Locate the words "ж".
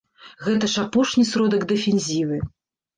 0.73-0.79